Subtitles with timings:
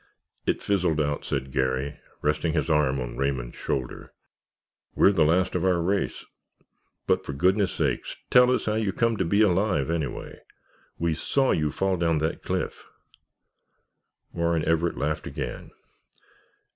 [0.47, 4.13] "It fizzled out," said Garry, resting his arm on Raymond's shoulder.
[4.95, 6.25] "We're the last of our race.
[7.05, 10.39] But, for goodness' sakes, tell us how you come to be alive, anyway?
[10.97, 12.87] We saw you fall down that cliff——"
[14.33, 15.69] Warren Everett laughed again.